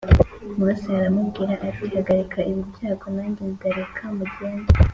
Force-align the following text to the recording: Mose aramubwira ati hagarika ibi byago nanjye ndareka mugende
Mose 0.57 0.89
aramubwira 0.99 1.53
ati 1.67 1.85
hagarika 1.93 2.39
ibi 2.49 2.61
byago 2.73 3.05
nanjye 3.15 3.41
ndareka 3.53 4.03
mugende 4.17 4.69